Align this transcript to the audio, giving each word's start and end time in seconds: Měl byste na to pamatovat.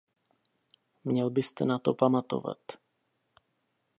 Měl 1.03 1.29
byste 1.29 1.65
na 1.65 1.79
to 1.79 1.93
pamatovat. 1.93 2.57